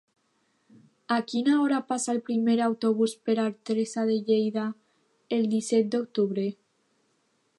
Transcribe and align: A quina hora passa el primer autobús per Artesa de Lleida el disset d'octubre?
A 1.15 1.17
quina 1.31 1.57
hora 1.65 1.81
passa 1.91 2.09
el 2.13 2.21
primer 2.29 2.55
autobús 2.69 3.13
per 3.29 3.35
Artesa 3.43 4.07
de 4.11 4.17
Lleida 4.31 4.65
el 5.39 5.47
disset 5.55 5.95
d'octubre? 5.97 6.49